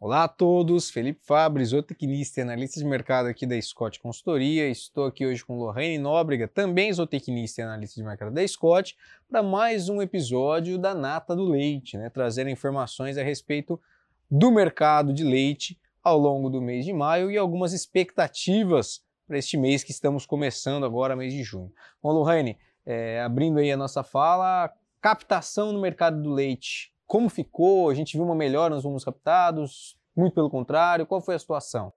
Olá 0.00 0.24
a 0.24 0.28
todos, 0.28 0.88
Felipe 0.88 1.20
Fabri, 1.24 1.64
zootecnista 1.64 2.40
e 2.40 2.42
analista 2.42 2.78
de 2.78 2.86
mercado 2.86 3.26
aqui 3.26 3.44
da 3.44 3.60
Scott 3.60 3.98
Consultoria. 3.98 4.68
Estou 4.68 5.06
aqui 5.06 5.26
hoje 5.26 5.44
com 5.44 5.58
Lorraine 5.58 5.98
Nóbrega, 5.98 6.46
também 6.46 6.92
zootecnista 6.92 7.60
e 7.60 7.64
analista 7.64 8.00
de 8.00 8.06
mercado 8.06 8.32
da 8.32 8.46
Scott, 8.46 8.96
para 9.28 9.42
mais 9.42 9.88
um 9.88 10.00
episódio 10.00 10.78
da 10.78 10.94
Nata 10.94 11.34
do 11.34 11.44
Leite, 11.44 11.98
né? 11.98 12.10
informações 12.50 13.18
a 13.18 13.22
respeito 13.22 13.80
do 14.30 14.52
mercado 14.52 15.12
de 15.12 15.24
leite 15.24 15.76
ao 16.02 16.16
longo 16.16 16.48
do 16.48 16.62
mês 16.62 16.84
de 16.84 16.92
maio 16.92 17.30
e 17.32 17.36
algumas 17.36 17.72
expectativas 17.72 19.02
para 19.26 19.38
este 19.38 19.56
mês 19.56 19.84
que 19.84 19.90
estamos 19.90 20.24
começando 20.24 20.84
agora, 20.84 21.16
mês 21.16 21.32
de 21.32 21.42
junho. 21.42 21.72
Bom, 22.02 22.12
Lorraine, 22.12 22.56
é, 22.84 23.22
abrindo 23.22 23.58
aí 23.58 23.70
a 23.70 23.76
nossa 23.76 24.02
fala, 24.02 24.72
captação 25.00 25.72
no 25.72 25.80
mercado 25.80 26.22
do 26.22 26.30
leite 26.30 26.90
como 27.10 27.28
ficou? 27.28 27.90
A 27.90 27.94
gente 27.94 28.16
viu 28.16 28.24
uma 28.24 28.36
melhora 28.36 28.72
nos 28.72 28.84
volumes 28.84 29.04
captados? 29.04 29.98
Muito 30.16 30.32
pelo 30.32 30.48
contrário? 30.48 31.04
Qual 31.04 31.20
foi 31.20 31.34
a 31.34 31.38
situação? 31.40 31.92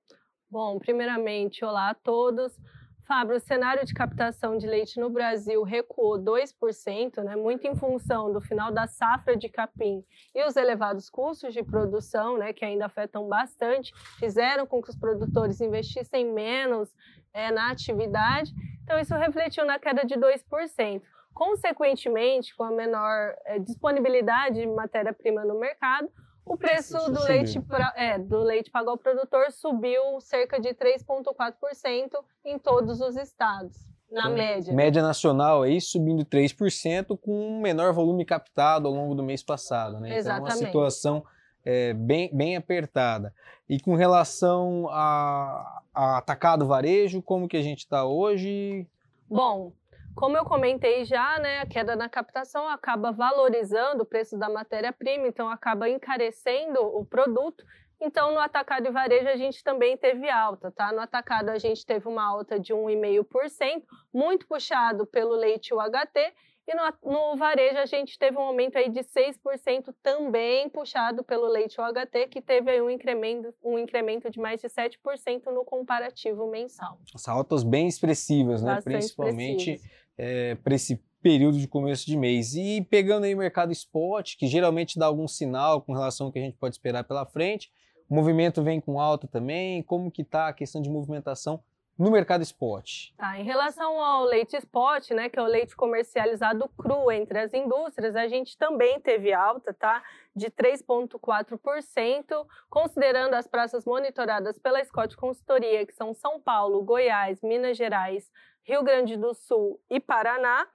Bom, 0.49 0.79
primeiramente, 0.79 1.63
olá 1.63 1.91
a 1.91 1.93
todos. 1.93 2.59
Fábio, 3.07 3.35
o 3.35 3.39
cenário 3.39 3.85
de 3.85 3.93
captação 3.93 4.57
de 4.57 4.65
leite 4.65 4.99
no 4.99 5.11
Brasil 5.11 5.61
recuou 5.61 6.17
2%, 6.17 7.21
né, 7.23 7.35
muito 7.35 7.67
em 7.67 7.75
função 7.75 8.33
do 8.33 8.41
final 8.41 8.71
da 8.71 8.87
safra 8.87 9.37
de 9.37 9.49
capim 9.49 10.03
e 10.33 10.43
os 10.47 10.55
elevados 10.55 11.11
custos 11.11 11.53
de 11.53 11.61
produção, 11.61 12.37
né, 12.39 12.51
que 12.51 12.65
ainda 12.65 12.87
afetam 12.87 13.27
bastante, 13.27 13.93
fizeram 14.17 14.65
com 14.65 14.81
que 14.81 14.89
os 14.89 14.95
produtores 14.95 15.61
investissem 15.61 16.33
menos 16.33 16.89
é, 17.31 17.51
na 17.51 17.69
atividade. 17.69 18.51
Então, 18.83 18.99
isso 18.99 19.15
refletiu 19.15 19.65
na 19.65 19.79
queda 19.79 20.05
de 20.05 20.15
2%. 20.15 21.01
Consequentemente, 21.33 22.55
com 22.55 22.63
a 22.63 22.71
menor 22.71 23.33
é, 23.45 23.57
disponibilidade 23.57 24.59
de 24.61 24.67
matéria-prima 24.67 25.43
no 25.43 25.59
mercado, 25.59 26.09
o 26.45 26.57
preço 26.57 26.97
do 27.11 27.23
leite, 27.23 27.59
pra, 27.61 27.93
é, 27.95 28.19
do 28.19 28.39
leite 28.39 28.69
pago 28.69 28.89
ao 28.89 28.97
produtor 28.97 29.51
subiu 29.51 30.19
cerca 30.19 30.59
de 30.59 30.69
3,4% 30.69 32.09
em 32.45 32.59
todos 32.59 32.99
os 32.99 33.15
estados, 33.15 33.77
na 34.11 34.23
então, 34.23 34.33
média. 34.33 34.73
Média 34.73 35.01
nacional 35.01 35.63
aí 35.63 35.79
subindo 35.79 36.25
3%, 36.25 37.17
com 37.17 37.31
um 37.31 37.61
menor 37.61 37.93
volume 37.93 38.25
captado 38.25 38.87
ao 38.87 38.93
longo 38.93 39.15
do 39.15 39.23
mês 39.23 39.41
passado. 39.41 39.99
Né? 39.99 40.17
Exatamente. 40.17 40.55
Então, 40.55 40.81
é 40.81 40.83
uma 40.83 40.91
situação 40.91 41.25
é, 41.65 41.93
bem, 41.93 42.29
bem 42.33 42.55
apertada. 42.55 43.33
E 43.69 43.79
com 43.79 43.95
relação 43.95 44.87
a, 44.89 45.81
a 45.93 46.17
atacado 46.17 46.67
varejo, 46.67 47.21
como 47.21 47.47
que 47.47 47.57
a 47.57 47.61
gente 47.61 47.79
está 47.79 48.05
hoje? 48.05 48.87
Bom, 49.29 49.71
como 50.15 50.37
eu 50.37 50.45
comentei 50.45 51.05
já, 51.05 51.39
né, 51.39 51.59
a 51.59 51.65
queda 51.65 51.95
na 51.95 52.07
captação 52.07 52.67
acaba 52.67 53.11
valorizando 53.11 54.03
o 54.03 54.05
preço 54.05 54.37
da 54.37 54.47
matéria-prima, 54.47 55.27
então 55.27 55.49
acaba 55.49 55.89
encarecendo 55.89 56.79
o 56.81 57.03
produto. 57.03 57.65
Então, 57.99 58.33
no 58.33 58.39
atacado 58.39 58.85
e 58.85 58.91
varejo, 58.91 59.29
a 59.29 59.37
gente 59.37 59.63
também 59.63 59.95
teve 59.95 60.29
alta, 60.29 60.69
tá? 60.69 60.91
No 60.91 60.99
atacado, 60.99 61.49
a 61.49 61.57
gente 61.57 61.85
teve 61.85 62.07
uma 62.07 62.23
alta 62.23 62.59
de 62.59 62.73
1,5%, 62.73 63.83
muito 64.13 64.45
puxado 64.45 65.05
pelo 65.05 65.35
leite 65.35 65.73
UHT, 65.73 66.33
e 66.65 66.73
no, 66.75 67.11
no, 67.11 67.35
varejo 67.35 67.77
a 67.77 67.85
gente 67.85 68.17
teve 68.17 68.37
um 68.37 68.41
aumento 68.41 68.77
aí 68.77 68.89
de 68.89 69.01
6% 69.01 69.93
também 70.01 70.69
puxado 70.69 71.23
pelo 71.23 71.47
leite 71.47 71.79
OHT, 71.79 72.27
que 72.29 72.41
teve 72.41 72.71
aí 72.71 72.81
um 72.81 72.89
incremento, 72.89 73.53
um 73.61 73.77
incremento 73.77 74.29
de 74.29 74.39
mais 74.39 74.61
de 74.61 74.67
7% 74.67 75.51
no 75.53 75.65
comparativo 75.65 76.47
mensal. 76.49 76.97
As 77.13 77.27
altas 77.27 77.63
bem 77.63 77.87
expressivas, 77.87 78.63
né? 78.63 78.75
Bastante 78.75 78.93
Principalmente 78.93 79.81
é, 80.17 80.55
para 80.55 80.75
esse 80.75 81.03
período 81.21 81.57
de 81.57 81.67
começo 81.67 82.05
de 82.05 82.15
mês. 82.15 82.53
E 82.55 82.81
pegando 82.89 83.25
aí 83.25 83.35
o 83.35 83.37
mercado 83.37 83.71
spot, 83.71 84.35
que 84.37 84.47
geralmente 84.47 84.97
dá 84.97 85.05
algum 85.05 85.27
sinal 85.27 85.81
com 85.81 85.93
relação 85.93 86.27
ao 86.27 86.33
que 86.33 86.39
a 86.39 86.41
gente 86.41 86.57
pode 86.57 86.75
esperar 86.75 87.03
pela 87.03 87.25
frente, 87.25 87.71
o 88.09 88.15
movimento 88.15 88.61
vem 88.63 88.79
com 88.79 88.99
alta 88.99 89.27
também, 89.27 89.81
como 89.83 90.11
que 90.11 90.21
está 90.21 90.47
a 90.47 90.53
questão 90.53 90.81
de 90.81 90.89
movimentação 90.89 91.61
no 91.97 92.09
mercado 92.11 92.41
spot? 92.41 93.11
Tá, 93.17 93.39
em 93.39 93.43
relação 93.43 93.99
ao 94.01 94.23
leite 94.23 94.55
spot, 94.57 95.11
né, 95.11 95.29
que 95.29 95.37
é 95.37 95.41
o 95.41 95.47
leite 95.47 95.75
comercializado 95.75 96.67
cru 96.77 97.11
entre 97.11 97.39
as 97.39 97.53
indústrias, 97.53 98.15
a 98.15 98.27
gente 98.27 98.57
também 98.57 98.99
teve 98.99 99.31
alta, 99.33 99.73
tá, 99.73 100.03
de 100.35 100.49
3,4%, 100.49 102.47
considerando 102.69 103.35
as 103.35 103.47
praças 103.47 103.85
monitoradas 103.85 104.57
pela 104.57 104.83
Scott 104.83 105.15
Consultoria, 105.15 105.85
que 105.85 105.93
são 105.93 106.13
São 106.13 106.39
Paulo, 106.39 106.83
Goiás, 106.83 107.41
Minas 107.41 107.77
Gerais, 107.77 108.31
Rio 108.63 108.83
Grande 108.83 109.17
do 109.17 109.33
Sul 109.33 109.79
e 109.89 109.99
Paraná. 109.99 110.67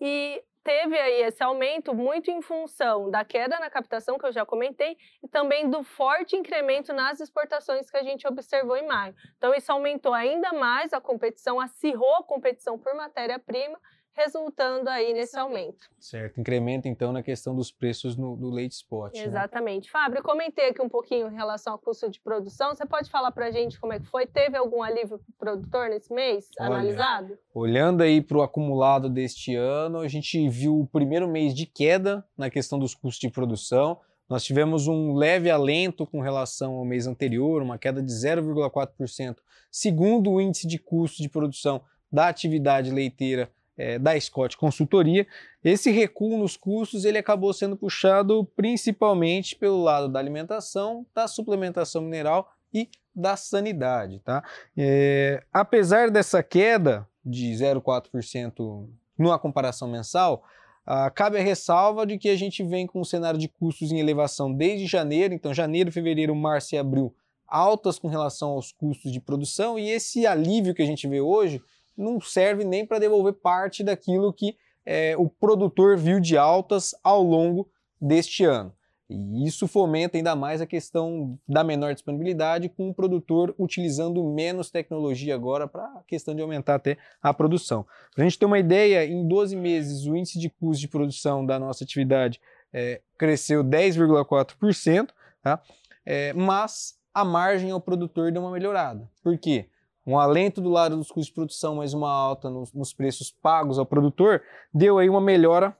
E 0.00 0.42
teve 0.62 0.98
aí 0.98 1.22
esse 1.22 1.42
aumento 1.42 1.94
muito 1.94 2.30
em 2.30 2.42
função 2.42 3.10
da 3.10 3.24
queda 3.24 3.58
na 3.58 3.70
captação, 3.70 4.18
que 4.18 4.26
eu 4.26 4.32
já 4.32 4.44
comentei, 4.44 4.96
e 5.22 5.28
também 5.28 5.68
do 5.68 5.82
forte 5.82 6.36
incremento 6.36 6.92
nas 6.92 7.20
exportações 7.20 7.90
que 7.90 7.96
a 7.96 8.02
gente 8.02 8.26
observou 8.26 8.76
em 8.76 8.86
maio. 8.86 9.14
Então, 9.36 9.54
isso 9.54 9.70
aumentou 9.72 10.12
ainda 10.12 10.52
mais 10.52 10.92
a 10.92 11.00
competição, 11.00 11.60
acirrou 11.60 12.16
a 12.16 12.24
competição 12.24 12.78
por 12.78 12.94
matéria-prima 12.94 13.78
resultando 14.12 14.88
aí 14.88 15.12
nesse 15.12 15.38
aumento. 15.38 15.88
Certo, 15.98 16.40
incremento 16.40 16.88
então 16.88 17.12
na 17.12 17.22
questão 17.22 17.54
dos 17.54 17.70
preços 17.70 18.16
no, 18.16 18.36
do 18.36 18.50
leite 18.50 18.72
spot. 18.72 19.14
Né? 19.14 19.24
Exatamente. 19.24 19.84
Né? 19.84 19.90
Fábio, 19.90 20.22
comentei 20.22 20.70
aqui 20.70 20.82
um 20.82 20.88
pouquinho 20.88 21.28
em 21.28 21.34
relação 21.34 21.74
ao 21.74 21.78
custo 21.78 22.10
de 22.10 22.20
produção. 22.20 22.74
Você 22.74 22.84
pode 22.84 23.10
falar 23.10 23.30
para 23.30 23.46
a 23.46 23.50
gente 23.50 23.78
como 23.78 23.92
é 23.92 24.00
que 24.00 24.06
foi? 24.06 24.26
Teve 24.26 24.56
algum 24.56 24.82
alívio 24.82 25.18
para 25.38 25.54
o 25.54 25.56
produtor 25.56 25.88
nesse 25.88 26.12
mês 26.12 26.48
Olha, 26.58 26.68
analisado? 26.68 27.38
Olhando 27.54 28.02
aí 28.02 28.20
para 28.20 28.38
o 28.38 28.42
acumulado 28.42 29.08
deste 29.08 29.54
ano, 29.54 29.98
a 29.98 30.08
gente 30.08 30.48
viu 30.48 30.80
o 30.80 30.86
primeiro 30.86 31.28
mês 31.28 31.54
de 31.54 31.66
queda 31.66 32.24
na 32.36 32.50
questão 32.50 32.78
dos 32.78 32.94
custos 32.94 33.20
de 33.20 33.30
produção. 33.30 33.98
Nós 34.28 34.44
tivemos 34.44 34.86
um 34.86 35.14
leve 35.14 35.50
alento 35.50 36.06
com 36.06 36.20
relação 36.20 36.74
ao 36.74 36.84
mês 36.84 37.06
anterior, 37.06 37.62
uma 37.62 37.78
queda 37.78 38.00
de 38.02 38.12
0,4%, 38.12 39.38
segundo 39.70 40.30
o 40.30 40.40
índice 40.40 40.68
de 40.68 40.78
custo 40.78 41.20
de 41.20 41.28
produção 41.28 41.82
da 42.12 42.28
atividade 42.28 42.90
leiteira 42.90 43.50
é, 43.80 43.98
da 43.98 44.18
Scott 44.20 44.58
Consultoria. 44.58 45.26
Esse 45.64 45.90
recuo 45.90 46.36
nos 46.36 46.54
custos 46.54 47.06
ele 47.06 47.16
acabou 47.16 47.52
sendo 47.54 47.76
puxado 47.76 48.44
principalmente 48.54 49.56
pelo 49.56 49.82
lado 49.82 50.06
da 50.06 50.18
alimentação, 50.18 51.06
da 51.14 51.26
suplementação 51.26 52.02
mineral 52.02 52.52
e 52.74 52.90
da 53.14 53.36
sanidade. 53.36 54.20
Tá? 54.20 54.44
É, 54.76 55.42
apesar 55.50 56.10
dessa 56.10 56.42
queda 56.42 57.08
de 57.24 57.50
0,4% 57.52 58.86
numa 59.18 59.38
comparação 59.38 59.88
mensal, 59.88 60.44
ah, 60.86 61.10
cabe 61.10 61.38
a 61.38 61.42
ressalva 61.42 62.06
de 62.06 62.18
que 62.18 62.28
a 62.28 62.36
gente 62.36 62.62
vem 62.62 62.86
com 62.86 63.00
um 63.00 63.04
cenário 63.04 63.38
de 63.38 63.48
custos 63.48 63.92
em 63.92 63.98
elevação 63.98 64.52
desde 64.52 64.86
janeiro, 64.86 65.32
então 65.32 65.54
janeiro, 65.54 65.90
fevereiro, 65.90 66.34
março 66.34 66.74
e 66.74 66.78
abril 66.78 67.14
altas 67.46 67.98
com 67.98 68.08
relação 68.08 68.50
aos 68.50 68.72
custos 68.72 69.10
de 69.10 69.20
produção 69.20 69.78
e 69.78 69.90
esse 69.90 70.26
alívio 70.26 70.72
que 70.72 70.82
a 70.82 70.86
gente 70.86 71.08
vê 71.08 71.20
hoje 71.20 71.60
não 72.00 72.20
serve 72.20 72.64
nem 72.64 72.86
para 72.86 72.98
devolver 72.98 73.34
parte 73.34 73.84
daquilo 73.84 74.32
que 74.32 74.56
é, 74.84 75.16
o 75.16 75.28
produtor 75.28 75.96
viu 75.96 76.18
de 76.18 76.36
altas 76.36 76.94
ao 77.04 77.22
longo 77.22 77.68
deste 78.00 78.44
ano. 78.44 78.72
E 79.10 79.44
isso 79.44 79.66
fomenta 79.66 80.16
ainda 80.16 80.36
mais 80.36 80.60
a 80.60 80.66
questão 80.66 81.36
da 81.48 81.64
menor 81.64 81.92
disponibilidade, 81.92 82.68
com 82.68 82.90
o 82.90 82.94
produtor 82.94 83.52
utilizando 83.58 84.22
menos 84.22 84.70
tecnologia 84.70 85.34
agora 85.34 85.66
para 85.66 85.84
a 85.84 86.02
questão 86.06 86.32
de 86.32 86.40
aumentar 86.40 86.76
até 86.76 86.96
a 87.20 87.34
produção. 87.34 87.84
Para 88.14 88.22
a 88.24 88.28
gente 88.28 88.38
ter 88.38 88.46
uma 88.46 88.58
ideia, 88.58 89.04
em 89.04 89.26
12 89.26 89.56
meses 89.56 90.06
o 90.06 90.14
índice 90.14 90.38
de 90.38 90.48
custo 90.48 90.80
de 90.80 90.88
produção 90.88 91.44
da 91.44 91.58
nossa 91.58 91.82
atividade 91.82 92.40
é, 92.72 93.00
cresceu 93.18 93.64
10,4%, 93.64 95.08
tá? 95.42 95.60
É, 96.06 96.32
mas 96.32 96.96
a 97.12 97.24
margem 97.24 97.72
ao 97.72 97.80
produtor 97.80 98.30
deu 98.30 98.42
uma 98.42 98.52
melhorada. 98.52 99.10
Por 99.24 99.36
quê? 99.36 99.66
Um 100.10 100.18
alento 100.18 100.60
do 100.60 100.68
lado 100.68 100.96
dos 100.96 101.08
custos 101.08 101.26
de 101.26 101.32
produção, 101.32 101.76
mas 101.76 101.94
uma 101.94 102.10
alta 102.10 102.50
nos, 102.50 102.72
nos 102.72 102.92
preços 102.92 103.30
pagos 103.30 103.78
ao 103.78 103.86
produtor, 103.86 104.42
deu 104.74 104.98
aí 104.98 105.08
uma 105.08 105.20
melhora 105.20 105.76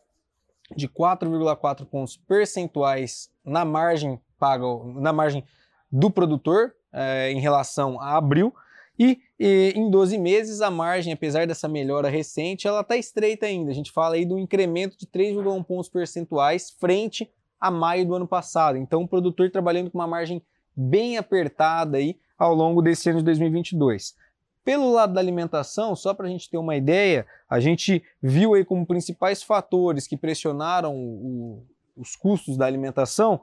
de 0.76 0.88
4,4 0.88 1.84
pontos 1.84 2.16
percentuais 2.16 3.30
na 3.44 3.64
margem 3.64 4.20
paga, 4.38 4.64
na 4.96 5.12
margem 5.12 5.44
do 5.90 6.10
produtor 6.10 6.72
é, 6.92 7.32
em 7.32 7.40
relação 7.40 8.00
a 8.00 8.16
abril. 8.16 8.54
E, 8.98 9.18
e, 9.38 9.72
em 9.74 9.90
12 9.90 10.18
meses 10.18 10.60
a 10.60 10.70
margem, 10.70 11.12
apesar 11.12 11.46
dessa 11.46 11.66
melhora 11.66 12.08
recente, 12.08 12.68
ela 12.68 12.82
está 12.82 12.96
estreita 12.96 13.46
ainda. 13.46 13.70
A 13.70 13.74
gente 13.74 13.90
fala 13.90 14.14
aí 14.14 14.24
do 14.24 14.38
incremento 14.38 14.96
de 14.96 15.06
3,1 15.06 15.64
pontos 15.64 15.88
percentuais 15.88 16.70
frente 16.70 17.28
a 17.58 17.70
maio 17.70 18.06
do 18.06 18.14
ano 18.14 18.28
passado. 18.28 18.78
Então 18.78 19.02
o 19.02 19.08
produtor 19.08 19.50
trabalhando 19.50 19.90
com 19.90 19.98
uma 19.98 20.06
margem 20.06 20.42
bem 20.76 21.16
apertada 21.18 21.98
aí 21.98 22.16
ao 22.38 22.54
longo 22.54 22.80
desse 22.80 23.10
ano 23.10 23.18
de 23.18 23.24
2022. 23.24 24.14
Pelo 24.64 24.92
lado 24.92 25.14
da 25.14 25.20
alimentação, 25.20 25.96
só 25.96 26.12
para 26.12 26.26
a 26.26 26.30
gente 26.30 26.50
ter 26.50 26.58
uma 26.58 26.76
ideia, 26.76 27.26
a 27.48 27.58
gente 27.60 28.02
viu 28.22 28.54
aí 28.54 28.64
como 28.64 28.86
principais 28.86 29.42
fatores 29.42 30.06
que 30.06 30.16
pressionaram 30.16 30.94
o, 30.94 31.64
os 31.96 32.14
custos 32.14 32.56
da 32.56 32.66
alimentação 32.66 33.40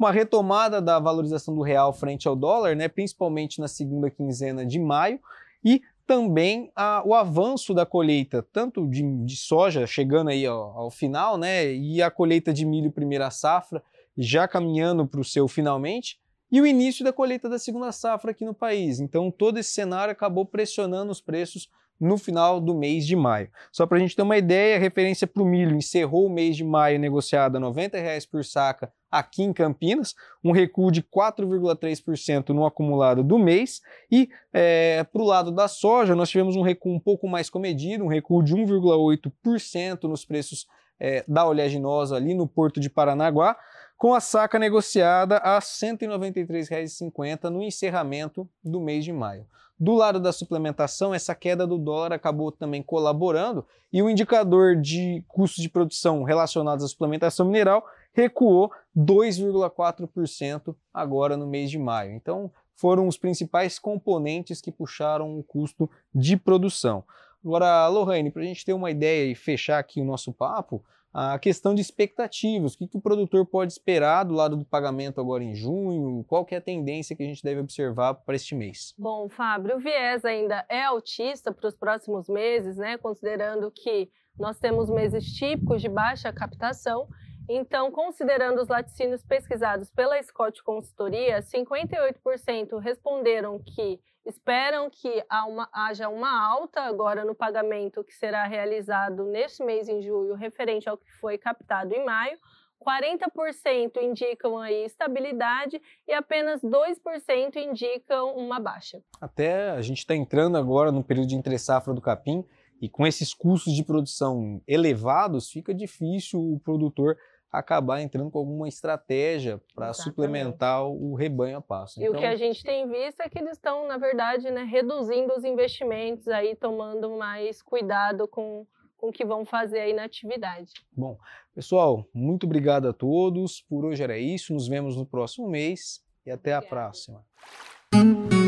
uma 0.00 0.10
retomada 0.10 0.80
da 0.80 0.98
valorização 0.98 1.54
do 1.54 1.60
real 1.60 1.92
frente 1.92 2.26
ao 2.26 2.34
dólar, 2.34 2.74
né, 2.74 2.88
principalmente 2.88 3.60
na 3.60 3.68
segunda 3.68 4.10
quinzena 4.10 4.64
de 4.64 4.78
maio, 4.78 5.20
e 5.62 5.82
também 6.06 6.72
a, 6.74 7.02
o 7.04 7.14
avanço 7.14 7.74
da 7.74 7.84
colheita, 7.84 8.42
tanto 8.50 8.88
de, 8.88 9.02
de 9.26 9.36
soja 9.36 9.86
chegando 9.86 10.30
aí 10.30 10.46
ao, 10.46 10.58
ao, 10.78 10.90
final, 10.90 11.36
né, 11.36 11.70
e 11.70 12.00
a 12.00 12.10
colheita 12.10 12.50
de 12.50 12.64
milho 12.64 12.90
primeira 12.90 13.30
safra 13.30 13.82
já 14.16 14.48
caminhando 14.48 15.06
para 15.06 15.20
o 15.20 15.24
seu 15.24 15.46
finalmente, 15.46 16.18
e 16.50 16.60
o 16.60 16.66
início 16.66 17.04
da 17.04 17.12
colheita 17.12 17.48
da 17.48 17.58
segunda 17.58 17.92
safra 17.92 18.30
aqui 18.30 18.44
no 18.44 18.54
país. 18.54 19.00
Então 19.00 19.30
todo 19.30 19.58
esse 19.58 19.70
cenário 19.70 20.12
acabou 20.12 20.44
pressionando 20.44 21.12
os 21.12 21.20
preços 21.20 21.68
no 22.00 22.16
final 22.16 22.60
do 22.60 22.74
mês 22.74 23.06
de 23.06 23.14
maio. 23.14 23.50
Só 23.70 23.86
para 23.86 23.98
a 23.98 24.00
gente 24.00 24.16
ter 24.16 24.22
uma 24.22 24.38
ideia, 24.38 24.76
a 24.76 24.80
referência 24.80 25.26
para 25.26 25.42
o 25.42 25.46
milho 25.46 25.76
encerrou 25.76 26.26
o 26.26 26.30
mês 26.30 26.56
de 26.56 26.64
maio 26.64 26.98
negociado 26.98 27.56
a 27.56 27.58
R$ 27.58 27.66
90 27.66 27.98
por 28.30 28.42
saca 28.42 28.90
aqui 29.10 29.42
em 29.42 29.52
Campinas, 29.52 30.14
um 30.42 30.52
recuo 30.52 30.90
de 30.90 31.02
4,3% 31.02 32.50
no 32.50 32.64
acumulado 32.64 33.22
do 33.22 33.38
mês. 33.38 33.82
E 34.10 34.30
é, 34.52 35.04
para 35.04 35.20
o 35.20 35.26
lado 35.26 35.50
da 35.50 35.68
soja, 35.68 36.14
nós 36.14 36.30
tivemos 36.30 36.56
um 36.56 36.62
recuo 36.62 36.94
um 36.94 37.00
pouco 37.00 37.28
mais 37.28 37.50
comedido, 37.50 38.04
um 38.04 38.08
recuo 38.08 38.42
de 38.42 38.54
1,8% 38.54 40.04
nos 40.04 40.24
preços 40.24 40.66
é, 40.98 41.24
da 41.26 41.46
oleaginosa 41.46 42.14
ali 42.14 42.34
no 42.34 42.46
porto 42.46 42.78
de 42.78 42.88
Paranaguá, 42.88 43.56
com 44.00 44.14
a 44.14 44.20
saca 44.20 44.58
negociada 44.58 45.36
a 45.36 45.56
R$ 45.56 45.60
193,50 45.60 47.50
no 47.50 47.62
encerramento 47.62 48.48
do 48.64 48.80
mês 48.80 49.04
de 49.04 49.12
maio. 49.12 49.46
Do 49.78 49.94
lado 49.94 50.18
da 50.18 50.32
suplementação, 50.32 51.12
essa 51.12 51.34
queda 51.34 51.66
do 51.66 51.76
dólar 51.76 52.14
acabou 52.14 52.50
também 52.50 52.82
colaborando 52.82 53.62
e 53.92 54.02
o 54.02 54.08
indicador 54.08 54.74
de 54.74 55.22
custos 55.28 55.62
de 55.62 55.68
produção 55.68 56.22
relacionados 56.22 56.82
à 56.82 56.88
suplementação 56.88 57.44
mineral 57.44 57.86
recuou 58.14 58.72
2,4% 58.96 60.74
agora 60.94 61.36
no 61.36 61.46
mês 61.46 61.70
de 61.70 61.78
maio. 61.78 62.14
Então, 62.14 62.50
foram 62.74 63.06
os 63.06 63.18
principais 63.18 63.78
componentes 63.78 64.62
que 64.62 64.72
puxaram 64.72 65.38
o 65.38 65.42
custo 65.42 65.90
de 66.14 66.38
produção. 66.38 67.04
Agora, 67.44 67.86
Lohane, 67.88 68.30
para 68.30 68.40
a 68.40 68.46
gente 68.46 68.64
ter 68.64 68.72
uma 68.72 68.90
ideia 68.90 69.30
e 69.30 69.34
fechar 69.34 69.78
aqui 69.78 70.00
o 70.00 70.06
nosso 70.06 70.32
papo, 70.32 70.82
a 71.12 71.38
questão 71.38 71.74
de 71.74 71.80
expectativas, 71.80 72.74
o 72.74 72.78
que, 72.78 72.86
que, 72.86 72.96
o 72.96 73.00
produtor 73.00 73.44
pode 73.44 73.72
esperar 73.72 74.24
do 74.24 74.34
lado 74.34 74.56
do 74.56 74.64
pagamento 74.64 75.20
agora 75.20 75.42
em 75.42 75.54
junho, 75.54 76.24
qual 76.28 76.44
que 76.44 76.54
é 76.54 76.58
a 76.58 76.62
tendência 76.62 77.16
que 77.16 77.22
a 77.22 77.26
gente 77.26 77.42
deve 77.42 77.60
observar 77.60 78.14
para 78.14 78.36
este 78.36 78.54
mês? 78.54 78.94
Bom, 78.96 79.28
Fábio, 79.28 79.76
o 79.76 79.80
viés 79.80 80.24
ainda 80.24 80.64
é 80.68 80.84
altista 80.84 81.52
para 81.52 81.68
os 81.68 81.76
próximos 81.76 82.28
meses, 82.28 82.76
né, 82.76 82.96
considerando 82.96 83.70
que 83.70 84.08
nós 84.38 84.58
temos 84.58 84.88
meses 84.88 85.24
típicos 85.34 85.82
de 85.82 85.88
baixa 85.88 86.32
captação, 86.32 87.08
então, 87.52 87.90
considerando 87.90 88.60
os 88.60 88.68
laticínios 88.68 89.24
pesquisados 89.24 89.90
pela 89.90 90.22
Scott 90.22 90.62
Consultoria, 90.62 91.40
58% 91.40 92.78
responderam 92.78 93.58
que 93.58 93.98
esperam 94.24 94.88
que 94.88 95.24
haja 95.72 96.08
uma 96.08 96.30
alta 96.48 96.82
agora 96.82 97.24
no 97.24 97.34
pagamento 97.34 98.04
que 98.04 98.12
será 98.12 98.44
realizado 98.44 99.24
neste 99.24 99.64
mês 99.64 99.88
em 99.88 100.00
julho, 100.00 100.34
referente 100.34 100.88
ao 100.88 100.96
que 100.96 101.10
foi 101.20 101.38
captado 101.38 101.92
em 101.92 102.04
maio. 102.04 102.38
40% 102.80 104.00
indicam 104.00 104.56
aí 104.56 104.84
estabilidade 104.84 105.82
e 106.08 106.12
apenas 106.12 106.62
2% 106.62 107.56
indicam 107.56 108.36
uma 108.36 108.60
baixa. 108.60 109.02
Até 109.20 109.70
a 109.70 109.82
gente 109.82 109.98
está 109.98 110.14
entrando 110.14 110.56
agora 110.56 110.92
no 110.92 111.02
período 111.02 111.28
de 111.28 111.34
entre 111.34 111.58
safra 111.58 111.92
do 111.92 112.00
capim 112.00 112.44
e 112.80 112.88
com 112.88 113.06
esses 113.06 113.34
custos 113.34 113.74
de 113.74 113.84
produção 113.84 114.62
elevados, 114.66 115.50
fica 115.50 115.74
difícil 115.74 116.40
o 116.40 116.58
produtor 116.60 117.18
acabar 117.50 118.00
entrando 118.00 118.30
com 118.30 118.38
alguma 118.38 118.68
estratégia 118.68 119.60
para 119.74 119.92
suplementar 119.92 120.86
o 120.86 121.14
rebanho 121.14 121.58
a 121.58 121.60
passo. 121.60 122.00
E 122.00 122.04
então, 122.04 122.16
o 122.16 122.18
que 122.18 122.26
a 122.26 122.36
gente 122.36 122.62
tem 122.62 122.88
visto 122.88 123.20
é 123.20 123.28
que 123.28 123.38
eles 123.38 123.52
estão, 123.52 123.86
na 123.88 123.98
verdade, 123.98 124.50
né, 124.50 124.62
reduzindo 124.62 125.34
os 125.34 125.44
investimentos, 125.44 126.28
aí 126.28 126.54
tomando 126.54 127.10
mais 127.16 127.60
cuidado 127.60 128.28
com, 128.28 128.66
com 128.96 129.08
o 129.08 129.12
que 129.12 129.24
vão 129.24 129.44
fazer 129.44 129.80
aí 129.80 129.92
na 129.92 130.04
atividade. 130.04 130.72
Bom, 130.92 131.18
pessoal, 131.54 132.06
muito 132.14 132.46
obrigado 132.46 132.88
a 132.88 132.92
todos. 132.92 133.60
Por 133.62 133.84
hoje 133.84 134.02
era 134.02 134.16
isso. 134.16 134.54
Nos 134.54 134.68
vemos 134.68 134.96
no 134.96 135.04
próximo 135.04 135.48
mês 135.48 136.04
e 136.24 136.30
até 136.30 136.56
Obrigada. 136.56 136.66
a 136.66 136.68
próxima. 136.68 138.39